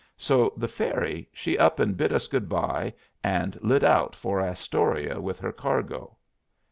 [0.17, 5.19] So the ferry she up and bid us good bye, and lit out for Astoria
[5.21, 6.17] with her cargo.